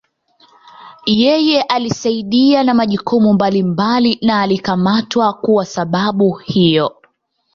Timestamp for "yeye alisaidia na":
1.05-2.73